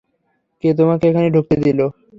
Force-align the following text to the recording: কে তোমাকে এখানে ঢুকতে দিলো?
কে 0.63 0.69
তোমাকে 0.79 1.05
এখানে 1.09 1.27
ঢুকতে 1.35 1.55
দিলো? 1.65 1.85